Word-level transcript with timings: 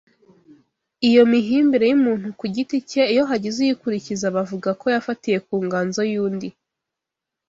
Iyo 1.07 1.21
mihimbire 1.31 1.85
y’umuntu 1.87 2.27
ku 2.39 2.45
giti 2.53 2.77
ke 2.89 3.01
iyo 3.13 3.23
hagize 3.29 3.57
uyikurikiza 3.61 4.25
bavuga 4.35 4.69
ko 4.79 4.85
yafatiye 4.95 5.37
ku 5.45 5.53
nganzoyundi 5.65 6.47